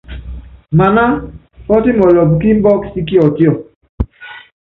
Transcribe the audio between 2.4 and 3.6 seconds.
imbɔ́kɔ sí Kiɔtíɔ.